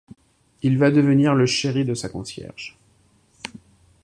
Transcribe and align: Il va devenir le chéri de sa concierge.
Il 0.63 0.79
va 0.79 0.89
devenir 0.89 1.35
le 1.35 1.45
chéri 1.45 1.85
de 1.85 1.93
sa 1.93 2.09
concierge. 2.09 2.75